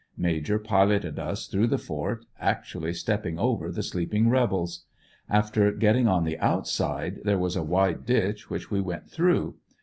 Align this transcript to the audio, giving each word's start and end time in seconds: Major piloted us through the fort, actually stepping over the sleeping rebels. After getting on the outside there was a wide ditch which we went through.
Major 0.17 0.57
piloted 0.57 1.19
us 1.19 1.45
through 1.45 1.67
the 1.67 1.77
fort, 1.77 2.25
actually 2.39 2.91
stepping 2.91 3.37
over 3.37 3.71
the 3.71 3.83
sleeping 3.83 4.29
rebels. 4.29 4.85
After 5.29 5.71
getting 5.71 6.07
on 6.07 6.23
the 6.23 6.39
outside 6.39 7.19
there 7.23 7.37
was 7.37 7.55
a 7.55 7.61
wide 7.61 8.03
ditch 8.03 8.49
which 8.49 8.71
we 8.71 8.81
went 8.81 9.07
through. 9.11 9.57